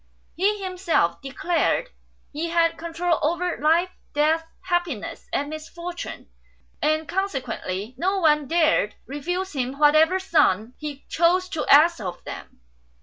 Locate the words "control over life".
2.75-3.91